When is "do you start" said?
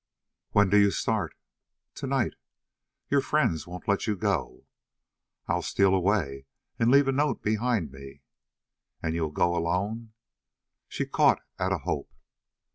0.71-1.35